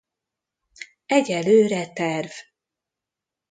Egyelőre 1.05 1.91
terv. 1.93 2.31